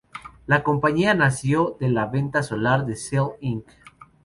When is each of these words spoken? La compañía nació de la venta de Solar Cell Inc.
La 0.47 0.63
compañía 0.63 1.13
nació 1.13 1.77
de 1.79 1.89
la 1.89 2.07
venta 2.07 2.39
de 2.39 2.43
Solar 2.45 2.85
Cell 2.95 3.37
Inc. 3.39 3.67